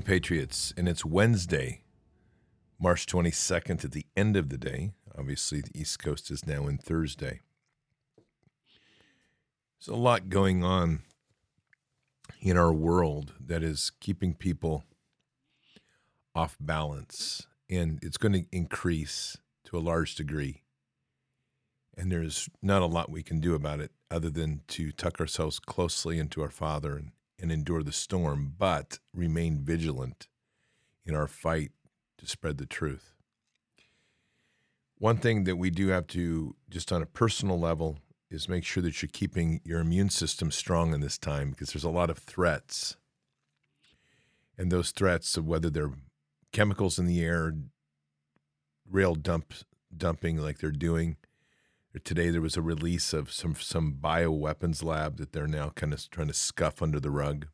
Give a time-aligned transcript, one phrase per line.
[0.00, 0.72] Evening, Patriots.
[0.78, 1.82] And it's Wednesday,
[2.80, 4.92] March 22nd at the end of the day.
[5.18, 7.40] Obviously, the East Coast is now in Thursday.
[9.78, 11.00] There's a lot going on
[12.40, 14.84] in our world that is keeping people
[16.34, 20.62] off balance, and it's going to increase to a large degree.
[21.98, 25.58] And there's not a lot we can do about it other than to tuck ourselves
[25.58, 27.10] closely into our Father and,
[27.40, 30.28] and endure the storm, but remain vigilant
[31.06, 31.72] in our fight
[32.18, 33.14] to spread the truth.
[34.98, 37.98] One thing that we do have to, just on a personal level,
[38.30, 41.84] is make sure that you're keeping your immune system strong in this time because there's
[41.84, 42.96] a lot of threats.
[44.58, 45.92] And those threats of whether they're
[46.52, 47.54] chemicals in the air,
[48.88, 49.54] rail dump
[49.96, 51.16] dumping like they're doing.
[52.04, 56.08] Today there was a release of some some bioweapons lab that they're now kind of
[56.10, 57.48] trying to scuff under the rug.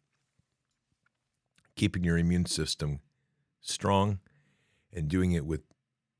[1.74, 3.00] Keeping your immune system
[3.60, 4.20] strong
[4.92, 5.62] and doing it with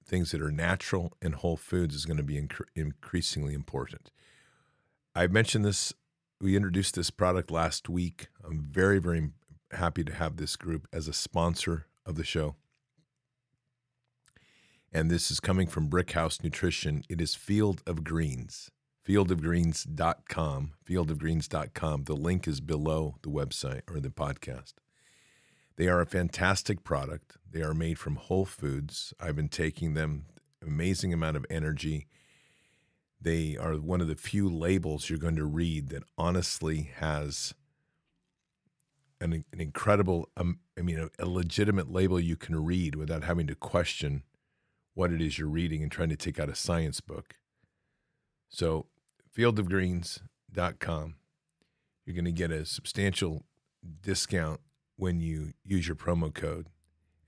[0.07, 4.11] things that are natural and whole foods is going to be inc- increasingly important.
[5.15, 5.93] I mentioned this,
[6.41, 8.29] we introduced this product last week.
[8.45, 9.31] I'm very, very
[9.73, 12.55] happy to have this group as a sponsor of the show.
[14.97, 17.05] And this is coming from Brickhouse Nutrition.
[17.11, 18.71] It is Field of Greens,
[19.07, 22.05] fieldofgreens.com, fieldofgreens.com.
[22.05, 24.73] The link is below the website or the podcast.
[25.77, 27.37] They are a fantastic product.
[27.53, 29.13] They are made from whole foods.
[29.21, 30.29] I've been taking them,
[30.67, 32.07] amazing amount of energy.
[33.21, 37.53] They are one of the few labels you're going to read that honestly has
[39.21, 43.47] an, an incredible, um, I mean, a, a legitimate label you can read without having
[43.49, 44.23] to question
[44.97, 47.35] what it is you're reading and trying to take out a science book.
[48.49, 48.87] So,
[49.37, 51.15] fieldofgreens.com,
[52.07, 53.45] you're going to get a substantial
[54.01, 54.61] discount
[54.97, 56.71] when you use your promo code.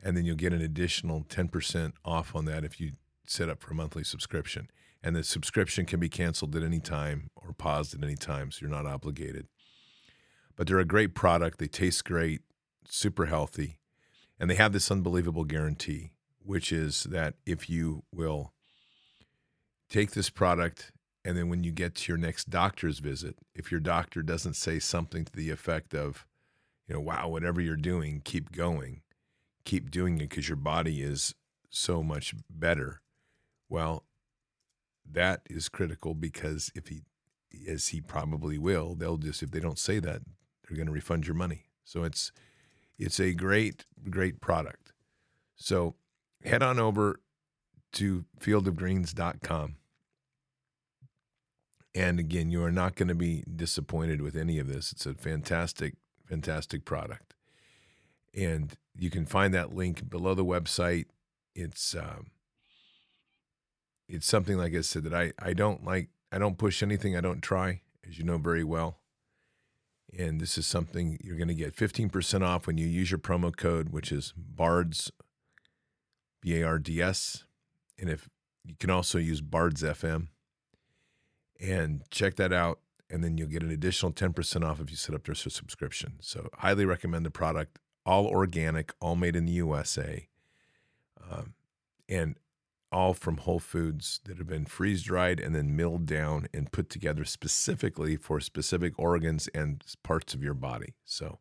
[0.03, 2.93] And then you'll get an additional 10% off on that if you
[3.27, 4.71] set up for a monthly subscription.
[5.03, 8.61] And the subscription can be canceled at any time or paused at any time, so
[8.63, 9.47] you're not obligated.
[10.57, 11.59] But they're a great product.
[11.59, 12.41] They taste great,
[12.89, 13.79] super healthy,
[14.41, 16.13] and they have this unbelievable guarantee,
[16.49, 18.55] which is that if you will
[19.91, 20.93] take this product
[21.23, 24.79] and then when you get to your next doctor's visit, if your doctor doesn't say
[24.79, 26.27] something to the effect of,
[26.87, 29.03] you know, wow, whatever you're doing, keep going,
[29.67, 31.35] keep doing it because your body is
[31.69, 33.03] so much better.
[33.69, 34.05] Well,
[35.05, 37.03] that is critical because if he,
[37.69, 40.23] as he probably will, they'll just if they don't say that,
[40.67, 41.67] they're going to refund your money.
[41.85, 42.33] So it's
[42.99, 44.95] it's a great great product.
[45.57, 45.97] So
[46.45, 47.21] head on over
[47.95, 49.77] to fieldofgreens.com.
[51.95, 54.93] And again, you are not going to be disappointed with any of this.
[54.93, 55.95] It's a fantastic
[56.29, 57.35] fantastic product.
[58.37, 61.07] And you can find that link below the website.
[61.55, 62.27] It's um,
[64.09, 67.21] it's something like I said that I I don't like I don't push anything I
[67.21, 68.99] don't try, as you know very well.
[70.17, 73.55] And this is something you're going to get 15% off when you use your promo
[73.55, 75.11] code, which is BARDS,
[76.41, 77.45] B A R D S.
[77.99, 78.29] And if
[78.65, 80.29] you can also use BARDS FM
[81.61, 82.81] and check that out
[83.11, 86.15] and then you'll get an additional 10% off if you set up your subscription.
[86.21, 87.79] So, highly recommend the product.
[88.05, 90.29] All organic, all made in the USA,
[91.31, 91.55] um,
[92.09, 92.37] and
[92.91, 96.89] all from Whole Foods that have been freeze dried and then milled down and put
[96.89, 100.95] together specifically for specific organs and parts of your body.
[101.05, 101.39] So,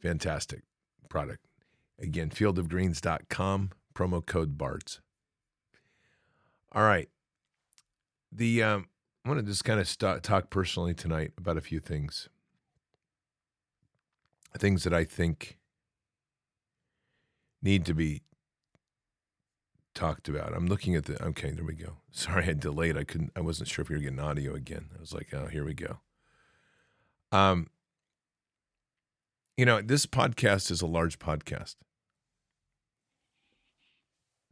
[0.00, 0.62] fantastic
[1.08, 1.44] product.
[2.00, 5.00] Again, fieldofgreens.com, promo code BARDS.
[6.72, 7.08] All right.
[8.32, 8.86] The um,
[9.24, 12.28] I want to just kind of st- talk personally tonight about a few things.
[14.56, 15.58] Things that I think
[17.62, 18.22] need to be
[19.94, 20.54] talked about.
[20.54, 21.96] I'm looking at the okay, there we go.
[22.10, 22.96] Sorry I delayed.
[22.96, 24.86] I couldn't I wasn't sure if we were getting audio again.
[24.96, 25.98] I was like, oh, here we go.
[27.32, 27.68] Um
[29.56, 31.76] you know, this podcast is a large podcast.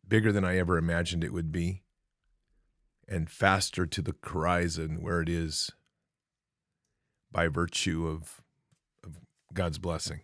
[0.08, 1.82] Bigger than I ever imagined it would be
[3.06, 5.70] and faster to the horizon where it is
[7.32, 8.42] by virtue of,
[9.04, 9.18] of
[9.52, 10.20] God's blessing.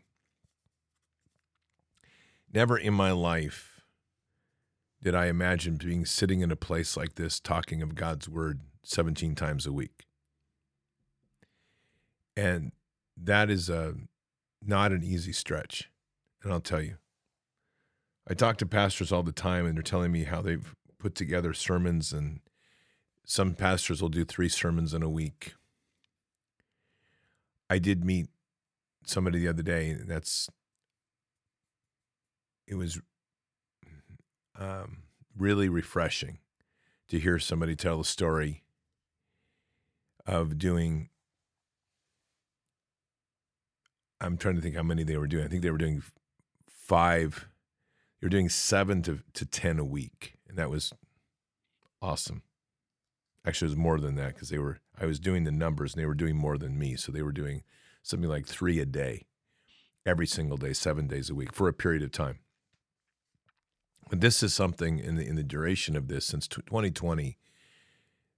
[2.52, 3.82] Never in my life
[5.02, 9.34] did I imagine being sitting in a place like this talking of God's word 17
[9.34, 10.06] times a week.
[12.36, 12.72] And
[13.16, 13.94] that is a
[14.62, 15.90] not an easy stretch.
[16.42, 16.96] And I'll tell you.
[18.28, 21.52] I talk to pastors all the time and they're telling me how they've put together
[21.52, 22.40] sermons and
[23.24, 25.54] some pastors will do three sermons in a week.
[27.68, 28.28] I did meet
[29.06, 30.48] somebody the other day that's
[32.66, 33.00] it was
[34.58, 35.02] um,
[35.36, 36.38] really refreshing
[37.08, 38.62] to hear somebody tell the story
[40.26, 41.10] of doing
[44.20, 45.44] I'm trying to think how many they were doing.
[45.44, 46.02] I think they were doing
[46.70, 47.46] five.
[48.22, 50.92] Were doing seven to, to ten a week, and that was
[52.00, 52.42] awesome.
[53.46, 54.78] Actually, it was more than that because they were.
[54.98, 56.96] I was doing the numbers, and they were doing more than me.
[56.96, 57.62] So they were doing
[58.02, 59.26] something like three a day,
[60.06, 62.38] every single day, seven days a week for a period of time.
[64.08, 67.36] But this is something in the in the duration of this since 2020.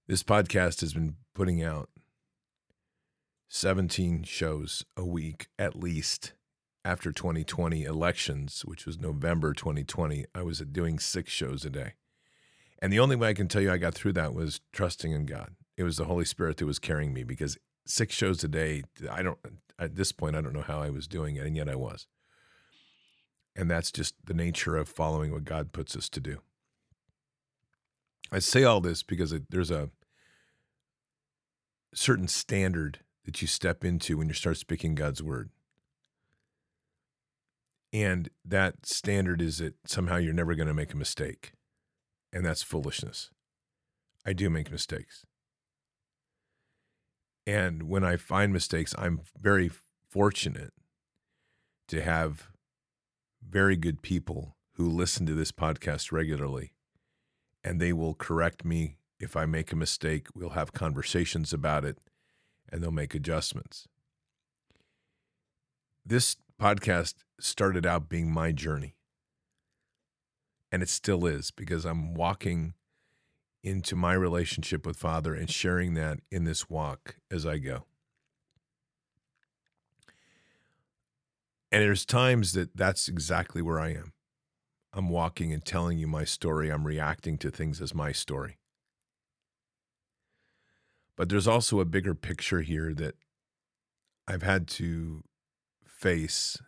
[0.07, 1.89] This podcast has been putting out
[3.49, 6.33] 17 shows a week at least
[6.87, 10.25] after 2020 elections, which was November 2020.
[10.33, 11.95] I was doing six shows a day.
[12.81, 15.25] And the only way I can tell you I got through that was trusting in
[15.25, 15.55] God.
[15.75, 19.21] It was the Holy Spirit that was carrying me because six shows a day, I
[19.21, 19.37] don't,
[19.77, 22.07] at this point, I don't know how I was doing it, and yet I was.
[23.53, 26.37] And that's just the nature of following what God puts us to do.
[28.31, 29.89] I say all this because there's a
[31.93, 35.49] certain standard that you step into when you start speaking God's word.
[37.93, 41.53] And that standard is that somehow you're never going to make a mistake.
[42.33, 43.29] And that's foolishness.
[44.25, 45.25] I do make mistakes.
[47.45, 49.71] And when I find mistakes, I'm very
[50.09, 50.73] fortunate
[51.87, 52.49] to have
[53.41, 56.73] very good people who listen to this podcast regularly
[57.63, 60.27] and they will correct me if I make a mistake.
[60.35, 61.97] We'll have conversations about it
[62.71, 63.87] and they'll make adjustments.
[66.05, 68.95] This podcast started out being my journey.
[70.71, 72.73] And it still is because I'm walking
[73.63, 77.85] into my relationship with Father and sharing that in this walk as I go.
[81.71, 84.13] And there's times that that's exactly where I am.
[84.93, 86.69] I'm walking and telling you my story.
[86.69, 88.57] I'm reacting to things as my story.
[91.17, 93.15] But there's also a bigger picture here that
[94.27, 95.23] I've had to
[95.97, 96.61] face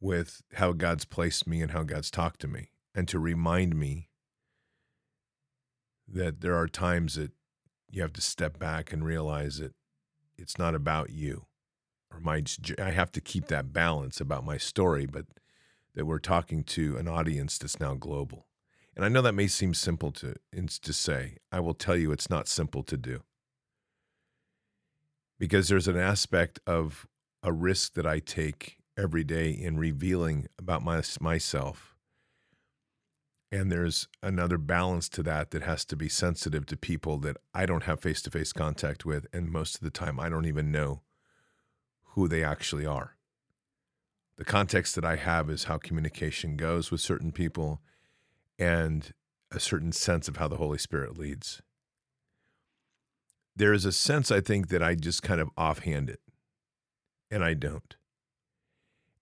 [0.00, 4.08] with how God's placed me and how God's talked to me, and to remind me
[6.08, 7.32] that there are times that
[7.90, 9.74] you have to step back and realize that
[10.36, 11.46] it's not about you
[12.12, 12.42] or my
[12.78, 15.26] I have to keep that balance about my story but
[15.94, 18.46] that we're talking to an audience that's now global.
[18.94, 21.36] And I know that may seem simple to to say.
[21.50, 23.22] I will tell you it's not simple to do.
[25.38, 27.06] Because there's an aspect of
[27.42, 31.96] a risk that I take every day in revealing about my, myself.
[33.50, 37.66] And there's another balance to that that has to be sensitive to people that I
[37.66, 39.26] don't have face to face contact with.
[39.32, 41.02] And most of the time, I don't even know
[42.14, 43.16] who they actually are.
[44.36, 47.80] The context that I have is how communication goes with certain people
[48.58, 49.12] and
[49.50, 51.60] a certain sense of how the Holy Spirit leads.
[53.54, 56.20] There is a sense, I think, that I just kind of offhand it,
[57.32, 57.96] and I don't.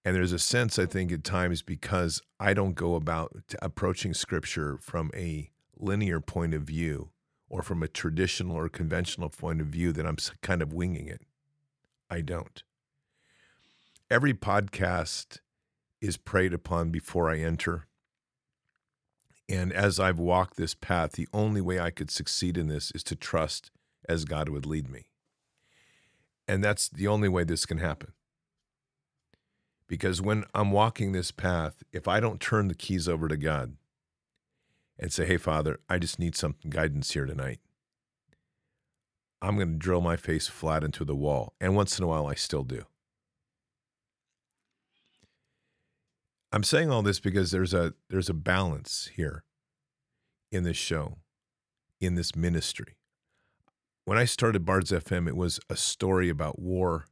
[0.04, 4.78] And there's a sense, I think, at times because I don't go about approaching scripture
[4.78, 7.10] from a linear point of view
[7.48, 11.22] or from a traditional or conventional point of view that I'm kind of winging it.
[12.10, 12.62] I don't.
[14.10, 15.38] Every podcast
[16.00, 17.86] is prayed upon before I enter.
[19.48, 23.04] And as I've walked this path, the only way I could succeed in this is
[23.04, 23.70] to trust
[24.08, 25.09] as God would lead me.
[26.50, 28.12] And that's the only way this can happen.
[29.86, 33.76] Because when I'm walking this path, if I don't turn the keys over to God
[34.98, 37.60] and say, hey, Father, I just need some guidance here tonight,
[39.40, 41.54] I'm going to drill my face flat into the wall.
[41.60, 42.84] And once in a while, I still do.
[46.50, 49.44] I'm saying all this because there's a there's a balance here
[50.50, 51.18] in this show,
[52.00, 52.96] in this ministry.
[54.04, 57.04] When I started Bards FM, it was a story about war,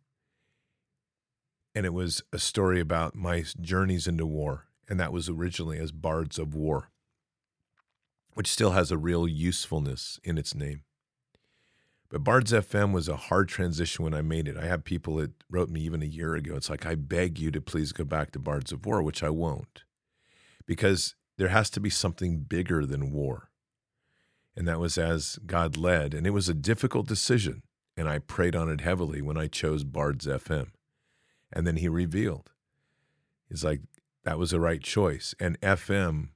[1.74, 5.92] and it was a story about my journeys into war, and that was originally as
[5.92, 6.90] Bards of War,
[8.34, 10.82] which still has a real usefulness in its name.
[12.08, 14.56] But Bards FM was a hard transition when I made it.
[14.56, 16.56] I have people that wrote me even a year ago.
[16.56, 19.28] It's like, I beg you to please go back to Bards of War, which I
[19.28, 19.84] won't,
[20.64, 23.47] because there has to be something bigger than war.
[24.58, 26.12] And that was as God led.
[26.14, 27.62] And it was a difficult decision.
[27.96, 30.70] And I prayed on it heavily when I chose Bards FM.
[31.52, 32.50] And then he revealed.
[33.48, 33.82] He's like,
[34.24, 35.32] that was the right choice.
[35.38, 36.30] And FM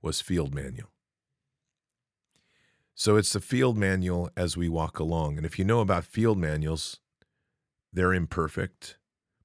[0.00, 0.88] was Field Manual.
[2.94, 5.36] So it's the field manual as we walk along.
[5.36, 7.00] And if you know about field manuals,
[7.92, 8.96] they're imperfect,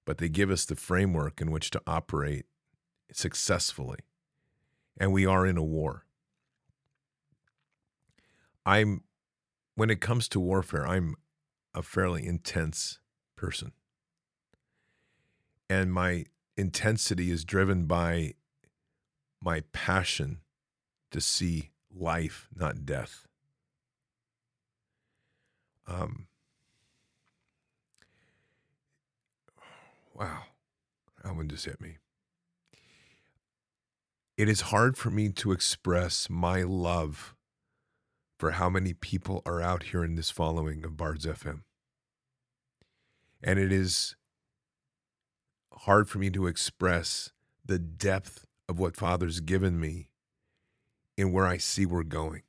[0.06, 2.46] but they give us the framework in which to operate
[3.12, 4.00] successfully.
[4.98, 6.06] And we are in a war.
[8.66, 9.04] I'm,
[9.76, 11.16] when it comes to warfare, I'm
[11.74, 13.00] a fairly intense
[13.36, 13.72] person.
[15.70, 16.26] And my
[16.58, 18.34] intensity is driven by
[19.42, 20.42] my passion
[21.12, 23.28] to see life, not death.
[25.88, 26.28] Um,
[30.14, 30.44] wow,
[31.24, 31.98] that one just hit me.
[34.38, 37.36] It is hard for me to express my love
[38.42, 41.62] for how many people are out here in this following of Bards FM.
[43.44, 44.16] And it is
[45.72, 47.30] hard for me to express
[47.64, 50.10] the depth of what Father's given me
[51.16, 52.42] in where I see we're going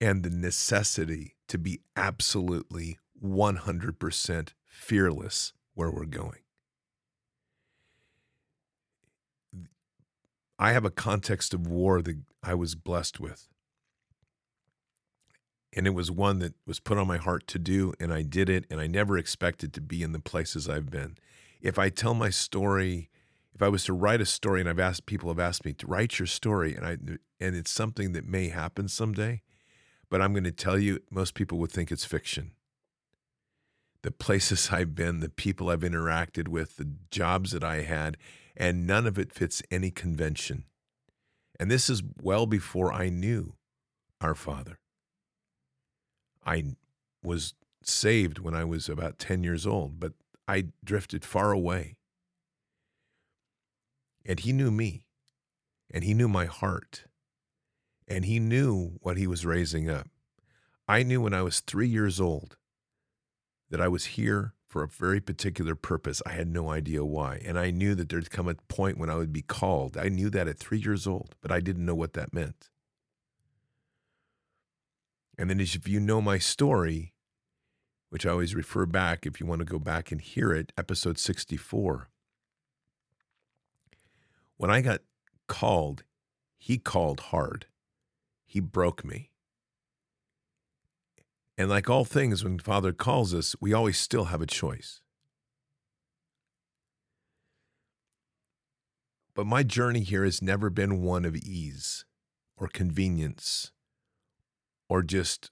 [0.00, 6.40] and the necessity to be absolutely 100% fearless where we're going.
[10.58, 13.46] I have a context of war that I was blessed with.
[15.74, 18.48] And it was one that was put on my heart to do, and I did
[18.48, 21.18] it, and I never expected to be in the places I've been.
[21.60, 23.10] If I tell my story,
[23.54, 25.86] if I was to write a story, and I've asked people have asked me to
[25.86, 26.96] write your story, and I
[27.40, 29.42] and it's something that may happen someday,
[30.10, 32.52] but I'm going to tell you, most people would think it's fiction.
[34.02, 38.16] The places I've been, the people I've interacted with, the jobs that I had,
[38.56, 40.64] and none of it fits any convention.
[41.60, 43.54] And this is well before I knew
[44.20, 44.78] our Father.
[46.48, 46.64] I
[47.22, 47.52] was
[47.82, 50.14] saved when I was about 10 years old, but
[50.48, 51.96] I drifted far away.
[54.24, 55.04] And He knew me,
[55.90, 57.04] and He knew my heart,
[58.08, 60.08] and He knew what He was raising up.
[60.88, 62.56] I knew when I was three years old
[63.68, 66.22] that I was here for a very particular purpose.
[66.24, 67.42] I had no idea why.
[67.44, 69.98] And I knew that there'd come a point when I would be called.
[69.98, 72.70] I knew that at three years old, but I didn't know what that meant.
[75.38, 77.14] And then, if you know my story,
[78.10, 81.16] which I always refer back if you want to go back and hear it, episode
[81.16, 82.08] 64.
[84.56, 85.02] When I got
[85.46, 86.02] called,
[86.58, 87.66] he called hard.
[88.44, 89.30] He broke me.
[91.56, 95.00] And like all things, when Father calls us, we always still have a choice.
[99.34, 102.04] But my journey here has never been one of ease
[102.56, 103.70] or convenience
[104.88, 105.50] or just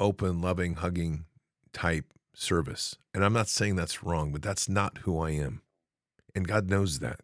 [0.00, 1.24] open, loving, hugging
[1.72, 2.96] type service.
[3.14, 5.62] And I'm not saying that's wrong, but that's not who I am.
[6.34, 7.20] And God knows that.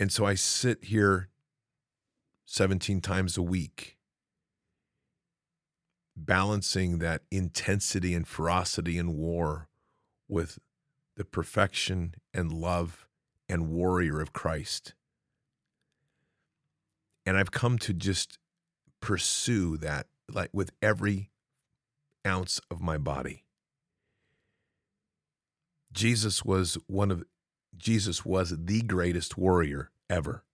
[0.00, 1.28] And so I sit here
[2.46, 3.96] 17 times a week,
[6.16, 9.68] balancing that intensity and ferocity in war
[10.28, 10.58] with
[11.16, 13.08] the perfection and love
[13.48, 14.94] and warrior of Christ.
[17.26, 18.38] And I've come to just
[19.00, 21.30] pursue that like with every
[22.26, 23.44] ounce of my body.
[25.92, 27.24] Jesus was one of
[27.76, 30.44] Jesus was the greatest warrior ever.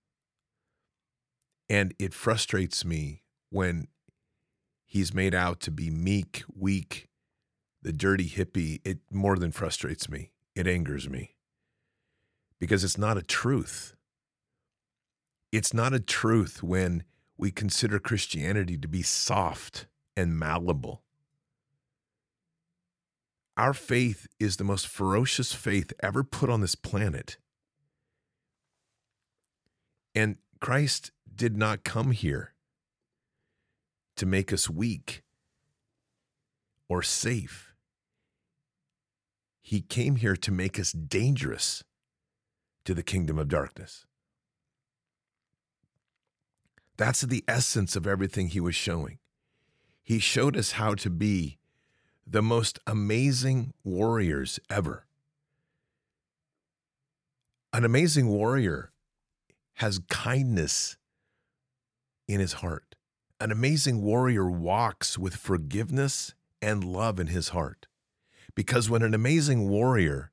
[1.69, 3.89] And it frustrates me when
[4.85, 7.09] he's made out to be meek, weak,
[7.83, 8.81] the dirty hippie.
[8.85, 11.37] It more than frustrates me, it angers me
[12.59, 13.97] because it's not a truth.
[15.52, 17.04] It's not a truth when
[17.37, 21.02] we consider Christianity to be soft and malleable.
[23.57, 27.38] Our faith is the most ferocious faith ever put on this planet.
[30.14, 32.54] And Christ did not come here
[34.16, 35.23] to make us weak
[36.88, 37.75] or safe.
[39.62, 41.85] He came here to make us dangerous
[42.85, 44.07] to the kingdom of darkness.
[47.00, 49.21] That's the essence of everything he was showing.
[50.02, 51.57] He showed us how to be
[52.26, 55.07] the most amazing warriors ever.
[57.73, 58.92] An amazing warrior
[59.76, 60.99] has kindness
[62.28, 62.97] in his heart.
[63.40, 67.87] An amazing warrior walks with forgiveness and love in his heart.
[68.54, 70.33] Because when an amazing warrior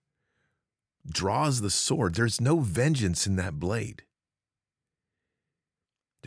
[1.10, 4.04] draws the sword, there's no vengeance in that blade.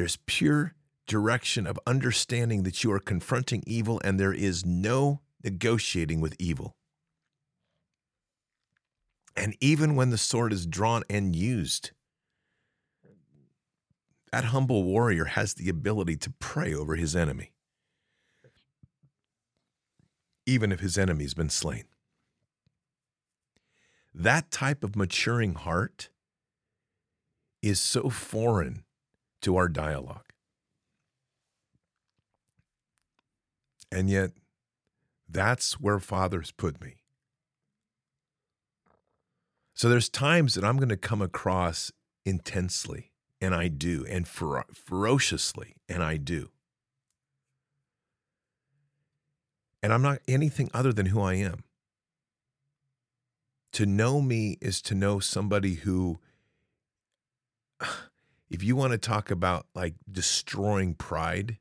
[0.01, 0.73] There's pure
[1.07, 6.75] direction of understanding that you are confronting evil and there is no negotiating with evil.
[9.37, 11.91] And even when the sword is drawn and used,
[14.33, 17.53] that humble warrior has the ability to pray over his enemy,
[20.47, 21.85] even if his enemy's been slain.
[24.15, 26.09] That type of maturing heart
[27.61, 28.85] is so foreign
[29.43, 30.33] to our dialogue.
[33.93, 34.31] And yet,
[35.29, 36.97] that's where fathers put me.
[39.75, 41.91] So there's times that I'm going to come across
[42.25, 46.51] intensely, and I do, and fer- ferociously, and I do.
[49.83, 51.65] And I'm not anything other than who I am.
[53.73, 56.19] To know me is to know somebody who,
[58.51, 61.59] if you want to talk about like destroying pride,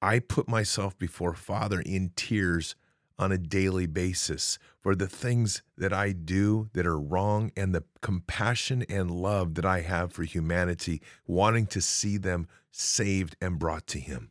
[0.00, 2.74] I put myself before Father in tears
[3.18, 7.84] on a daily basis for the things that I do that are wrong and the
[8.00, 13.86] compassion and love that I have for humanity, wanting to see them saved and brought
[13.88, 14.30] to Him.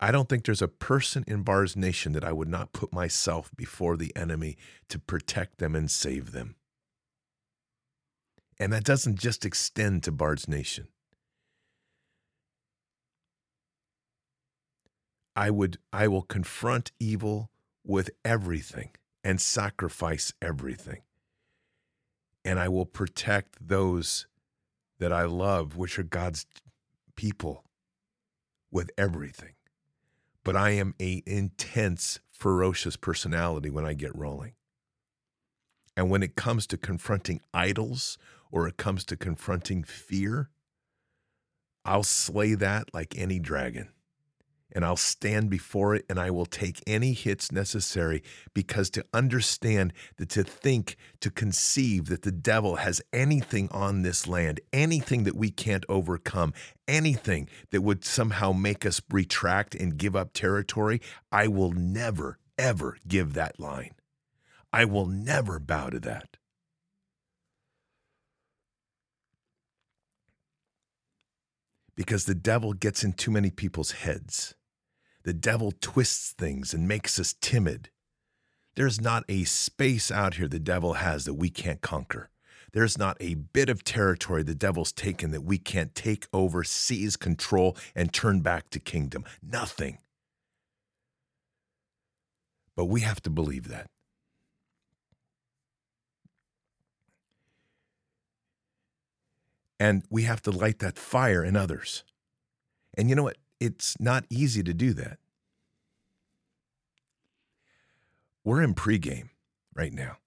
[0.00, 3.50] I don't think there's a person in Bards Nation that I would not put myself
[3.56, 4.56] before the enemy
[4.88, 6.56] to protect them and save them.
[8.58, 10.88] And that doesn't just extend to Bard's Nation.
[15.36, 17.50] I would I will confront evil
[17.84, 18.90] with everything
[19.24, 21.02] and sacrifice everything.
[22.44, 24.26] And I will protect those
[24.98, 26.46] that I love, which are God's
[27.16, 27.64] people,
[28.70, 29.54] with everything.
[30.44, 34.52] But I am a intense, ferocious personality when I get rolling.
[35.96, 38.18] And when it comes to confronting idols
[38.50, 40.50] or it comes to confronting fear,
[41.84, 43.93] I'll slay that like any dragon
[44.74, 49.92] and I'll stand before it and I will take any hits necessary because to understand
[50.16, 55.36] that to think, to conceive that the devil has anything on this land, anything that
[55.36, 56.52] we can't overcome,
[56.88, 62.98] anything that would somehow make us retract and give up territory, I will never, ever
[63.06, 63.92] give that line.
[64.72, 66.36] I will never bow to that.
[71.94, 74.56] Because the devil gets in too many people's heads.
[75.24, 77.90] The devil twists things and makes us timid.
[78.76, 82.30] There's not a space out here the devil has that we can't conquer.
[82.72, 87.16] There's not a bit of territory the devil's taken that we can't take over, seize
[87.16, 89.24] control, and turn back to kingdom.
[89.42, 89.98] Nothing.
[92.76, 93.86] But we have to believe that.
[99.78, 102.02] And we have to light that fire in others.
[102.96, 103.36] And you know what?
[103.64, 105.18] It's not easy to do that.
[108.44, 109.30] We're in pregame
[109.74, 110.18] right now.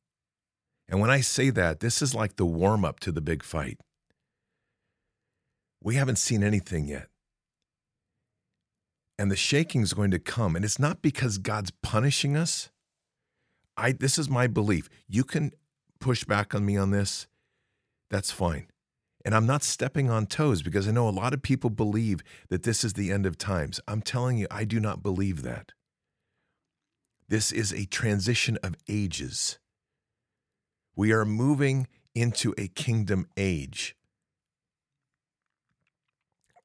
[0.89, 3.79] And when I say that, this is like the warm up to the big fight.
[5.83, 7.09] We haven't seen anything yet.
[9.19, 10.55] And the shaking is going to come.
[10.55, 12.69] And it's not because God's punishing us.
[13.75, 14.89] I this is my belief.
[15.07, 15.51] You can
[15.99, 17.27] push back on me on this.
[18.09, 18.67] That's fine.
[19.27, 22.63] And I'm not stepping on toes because I know a lot of people believe that
[22.63, 23.81] this is the end of times.
[23.85, 25.73] I'm telling you, I do not believe that.
[27.27, 29.59] This is a transition of ages.
[30.95, 33.97] We are moving into a kingdom age.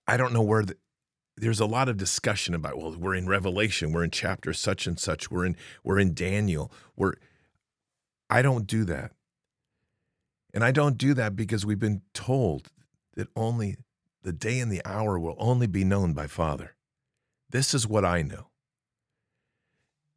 [0.06, 0.76] I don't know where the,
[1.36, 5.00] there's a lot of discussion about well we're in revelation we're in chapter such and
[5.00, 7.14] such we're in we're in daniel we're
[8.28, 9.12] i don't do that
[10.54, 12.70] and I don't do that because we've been told
[13.14, 13.76] that only
[14.22, 16.74] the day and the hour will only be known by Father.
[17.50, 18.48] This is what I know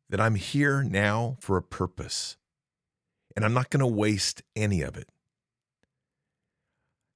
[0.09, 2.37] that I'm here now for a purpose,
[3.35, 5.09] and I'm not going to waste any of it.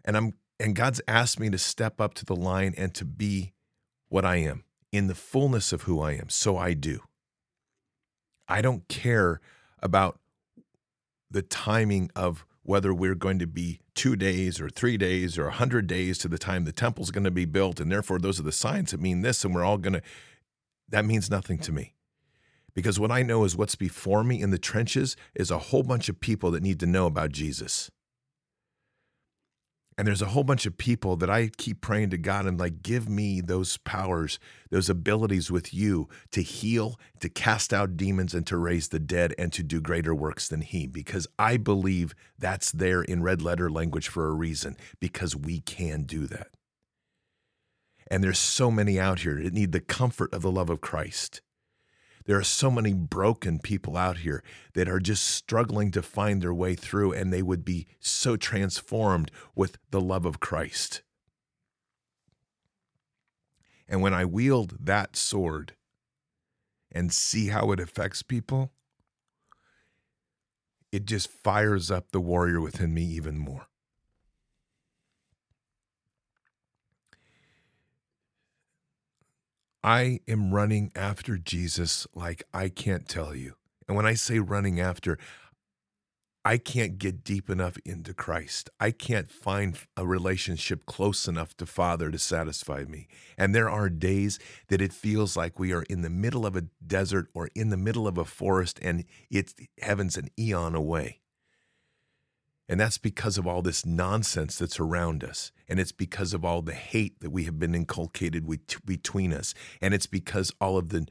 [0.03, 3.53] And I'm and God's asked me to step up to the line and to be
[4.09, 6.29] what I am in the fullness of who I am.
[6.29, 7.01] So I do.
[8.47, 9.39] I don't care
[9.81, 10.19] about
[11.31, 15.51] the timing of whether we're going to be two days or three days or a
[15.51, 18.43] hundred days to the time the temple's going to be built, and therefore those are
[18.43, 20.03] the signs that mean this, and we're all going to.
[20.87, 21.95] That means nothing to me.
[22.75, 26.09] Because what I know is what's before me in the trenches is a whole bunch
[26.09, 27.89] of people that need to know about Jesus.
[29.99, 32.81] And there's a whole bunch of people that I keep praying to God and like,
[32.81, 38.47] give me those powers, those abilities with you to heal, to cast out demons, and
[38.47, 40.87] to raise the dead, and to do greater works than He.
[40.87, 46.03] Because I believe that's there in red letter language for a reason, because we can
[46.03, 46.47] do that.
[48.09, 51.41] And there's so many out here that need the comfort of the love of Christ.
[52.29, 54.43] There are so many broken people out here
[54.75, 59.31] that are just struggling to find their way through, and they would be so transformed
[59.55, 61.01] with the love of Christ.
[63.87, 65.73] And when I wield that sword
[66.91, 68.73] and see how it affects people,
[70.91, 73.68] it just fires up the warrior within me even more.
[79.83, 83.55] I am running after Jesus like I can't tell you.
[83.87, 85.17] And when I say running after,
[86.43, 88.69] I can't get deep enough into Christ.
[88.79, 93.07] I can't find a relationship close enough to Father to satisfy me.
[93.37, 96.65] And there are days that it feels like we are in the middle of a
[96.85, 101.19] desert or in the middle of a forest and it's heaven's an eon away.
[102.69, 105.51] And that's because of all this nonsense that's around us.
[105.67, 109.55] And it's because of all the hate that we have been inculcated with, between us.
[109.81, 111.07] And it's because all of the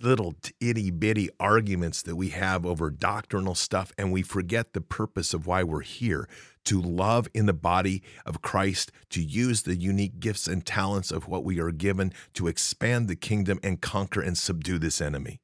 [0.00, 5.34] little itty bitty arguments that we have over doctrinal stuff, and we forget the purpose
[5.34, 6.26] of why we're here
[6.64, 11.28] to love in the body of Christ, to use the unique gifts and talents of
[11.28, 15.40] what we are given to expand the kingdom and conquer and subdue this enemy.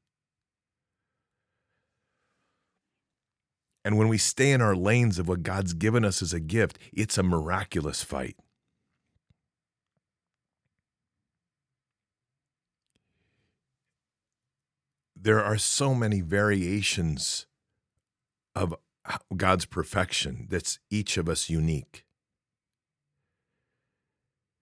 [3.85, 6.77] And when we stay in our lanes of what God's given us as a gift,
[6.91, 8.35] it's a miraculous fight.
[15.25, 17.47] there are so many variations
[18.53, 18.75] of
[19.35, 22.05] God's perfection that's each of us unique.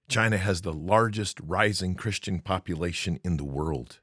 [0.08, 4.00] China has the largest rising Christian population in the world.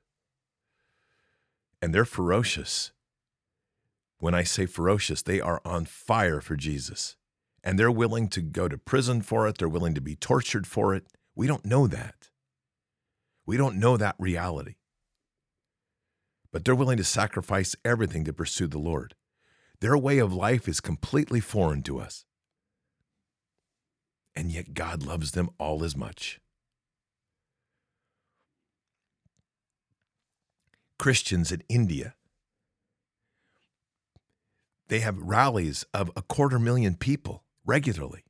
[1.81, 2.93] And they're ferocious.
[4.21, 7.17] When I say ferocious, they are on fire for Jesus.
[7.65, 10.95] And they're willing to go to prison for it, they're willing to be tortured for
[10.95, 11.07] it.
[11.35, 12.31] We don't know that.
[13.45, 14.77] We don't know that reality
[16.53, 19.15] but they're willing to sacrifice everything to pursue the Lord.
[19.81, 22.25] Their way of life is completely foreign to us.
[24.35, 26.41] And yet God loves them all as much.
[30.99, 32.15] Christians in India,
[34.91, 38.25] they have rallies of a quarter million people regularly.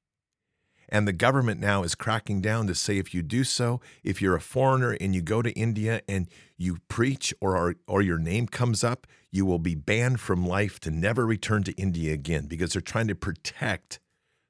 [0.90, 4.36] And the government now is cracking down to say if you do so, if you're
[4.36, 8.46] a foreigner and you go to India and you preach or, or, or your name
[8.46, 12.72] comes up, you will be banned from life to never return to India again because
[12.72, 13.98] they're trying to protect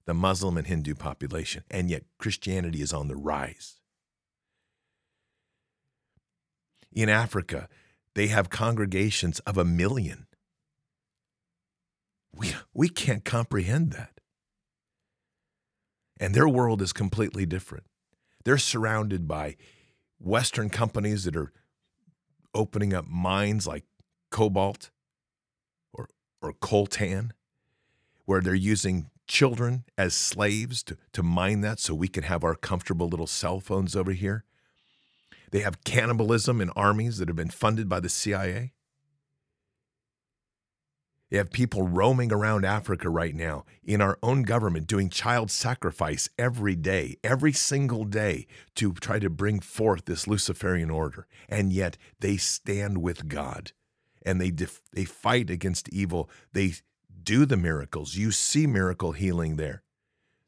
[0.06, 1.62] the Muslim and Hindu population.
[1.70, 3.76] And yet Christianity is on the rise.
[6.90, 7.68] In Africa,
[8.14, 10.26] they have congregations of a million.
[12.34, 14.20] We, we can't comprehend that.
[16.18, 17.84] And their world is completely different.
[18.44, 19.56] They're surrounded by
[20.18, 21.52] Western companies that are
[22.54, 23.84] opening up mines like
[24.30, 24.90] cobalt
[25.92, 26.08] or,
[26.42, 27.30] or coltan,
[28.26, 32.54] where they're using children as slaves to, to mine that so we can have our
[32.54, 34.44] comfortable little cell phones over here.
[35.52, 38.72] They have cannibalism in armies that have been funded by the CIA.
[41.30, 46.28] You have people roaming around Africa right now in our own government doing child sacrifice
[46.36, 51.28] every day, every single day to try to bring forth this Luciferian order.
[51.48, 53.70] And yet they stand with God
[54.22, 56.28] and they, def- they fight against evil.
[56.52, 56.74] They
[57.22, 58.16] do the miracles.
[58.16, 59.82] You see miracle healing there.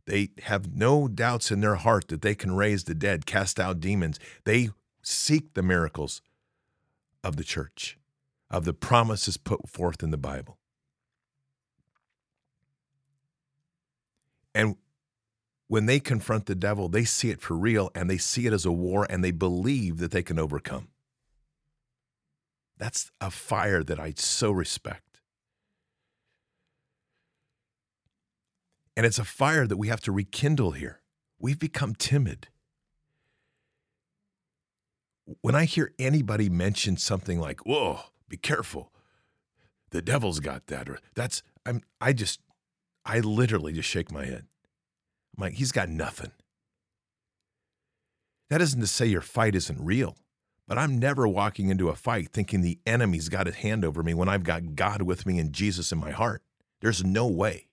[0.06, 3.78] They have no doubts in their heart that they can raise the dead, cast out
[3.78, 4.18] demons.
[4.42, 6.22] They seek the miracles
[7.22, 7.98] of the church,
[8.50, 10.58] of the promises put forth in the Bible.
[14.54, 14.76] And
[15.68, 18.66] when they confront the devil, they see it for real and they see it as
[18.66, 20.88] a war and they believe that they can overcome.
[22.78, 25.20] That's a fire that I so respect.
[28.96, 31.00] And it's a fire that we have to rekindle here.
[31.38, 32.48] We've become timid.
[35.40, 38.92] When I hear anybody mention something like, whoa, be careful,
[39.90, 42.40] the devil's got that, or that's, I'm, I just,
[43.04, 44.46] I literally just shake my head.
[45.36, 46.32] I'm like, he's got nothing.
[48.50, 50.16] That isn't to say your fight isn't real,
[50.68, 54.14] but I'm never walking into a fight thinking the enemy's got a hand over me
[54.14, 56.42] when I've got God with me and Jesus in my heart.
[56.80, 57.68] There's no way.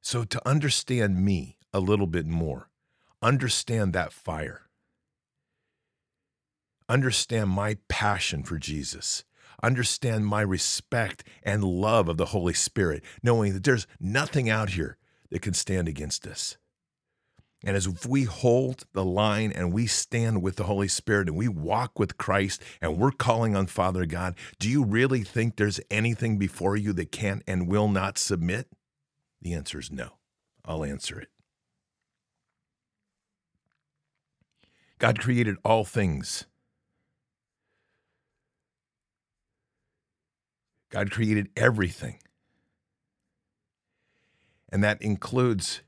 [0.00, 2.70] So, to understand me a little bit more,
[3.20, 4.62] understand that fire,
[6.88, 9.24] understand my passion for Jesus,
[9.62, 14.96] understand my respect and love of the Holy Spirit, knowing that there's nothing out here
[15.30, 16.56] that can stand against us.
[17.64, 21.48] And as we hold the line and we stand with the Holy Spirit and we
[21.48, 26.38] walk with Christ and we're calling on Father God, do you really think there's anything
[26.38, 28.68] before you that can't and will not submit?
[29.42, 30.18] The answer is no.
[30.64, 31.28] I'll answer it.
[34.98, 36.46] God created all things.
[40.90, 42.18] God created everything.
[44.70, 45.82] And that includes,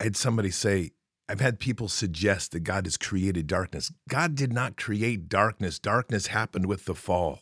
[0.00, 0.92] I had somebody say,
[1.28, 3.92] I've had people suggest that God has created darkness.
[4.08, 5.78] God did not create darkness.
[5.78, 7.40] Darkness happened with the fall.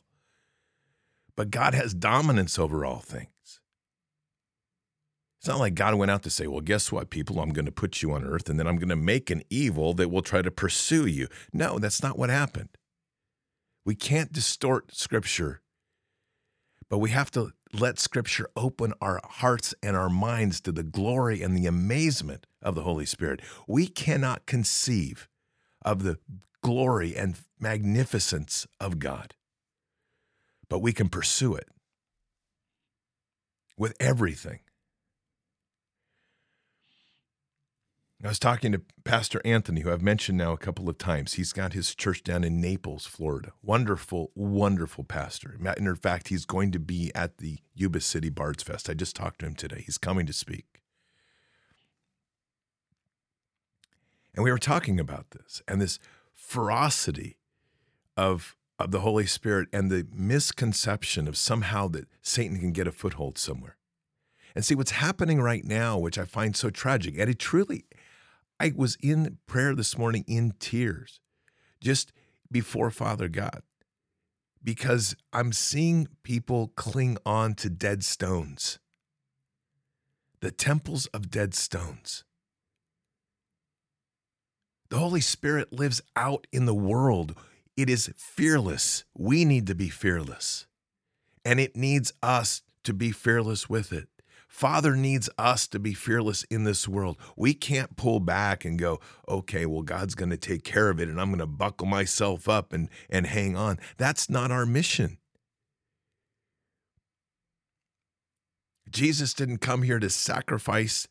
[1.35, 3.29] But God has dominance over all things.
[5.41, 7.41] It's not like God went out to say, Well, guess what, people?
[7.41, 9.95] I'm going to put you on earth and then I'm going to make an evil
[9.95, 11.29] that will try to pursue you.
[11.51, 12.69] No, that's not what happened.
[13.85, 15.63] We can't distort scripture,
[16.89, 21.43] but we have to let scripture open our hearts and our minds to the glory
[21.43, 23.41] and the amazement of the Holy Spirit.
[23.67, 25.29] We cannot conceive
[25.83, 26.19] of the
[26.63, 29.35] glory and magnificence of God,
[30.69, 31.69] but we can pursue it
[33.79, 34.61] with everything.
[38.23, 41.35] I was talking to Pastor Anthony, who I've mentioned now a couple of times.
[41.35, 43.53] He's got his church down in Naples, Florida.
[43.63, 45.59] Wonderful, wonderful pastor.
[45.79, 48.91] In fact, he's going to be at the Yuba City Bards Fest.
[48.91, 49.83] I just talked to him today.
[49.87, 50.83] He's coming to speak.
[54.35, 55.99] And we were talking about this and this
[56.35, 57.39] ferocity
[58.19, 62.93] of, of the Holy Spirit and the misconception of somehow that Satan can get a
[62.93, 63.79] foothold somewhere.
[64.55, 67.85] And see what's happening right now, which I find so tragic, and it truly
[68.61, 71.19] I was in prayer this morning in tears
[71.81, 72.13] just
[72.53, 73.63] before Father God
[74.63, 78.79] because I'm seeing people cling on to dead stones,
[80.41, 82.25] the temples of dead stones.
[84.91, 87.35] The Holy Spirit lives out in the world.
[87.79, 89.05] It is fearless.
[89.17, 90.67] We need to be fearless.
[91.47, 94.09] And it needs us to be fearless with it.
[94.51, 97.17] Father needs us to be fearless in this world.
[97.37, 101.09] We can't pull back and go, okay, well, God's going to take care of it
[101.09, 103.79] and I'm going to buckle myself up and, and hang on.
[103.97, 105.19] That's not our mission.
[108.91, 111.07] Jesus didn't come here to sacrifice,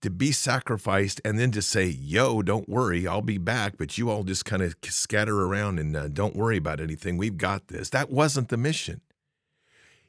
[0.00, 4.10] to be sacrificed, and then to say, yo, don't worry, I'll be back, but you
[4.10, 7.16] all just kind of scatter around and uh, don't worry about anything.
[7.16, 7.90] We've got this.
[7.90, 9.02] That wasn't the mission.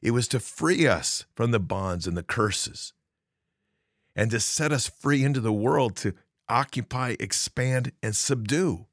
[0.03, 2.91] It was to free us from the bonds and the curses
[4.17, 6.13] and to set us free into the world to
[6.49, 8.85] occupy, expand, and subdue.